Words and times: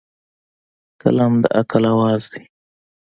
قلم 1.01 1.33
د 1.41 1.45
عقل 1.57 1.83
اواز 1.91 2.23
دی. 2.31 2.43